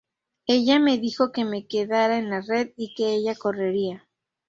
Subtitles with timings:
[0.47, 4.07] Ella me dijo que me quedara en la red y que ella correría"".